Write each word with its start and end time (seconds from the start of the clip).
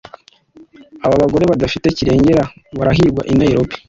aba 1.05 1.15
bagore 1.23 1.43
badafite 1.51 1.87
kirengera 1.97 2.43
barahigwa 2.77 3.21
i 3.31 3.33
Nairobi 3.39 3.75